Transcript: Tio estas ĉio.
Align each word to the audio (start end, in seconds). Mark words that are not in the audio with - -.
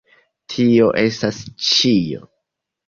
Tio 0.53 0.89
estas 1.03 1.45
ĉio. 1.69 2.29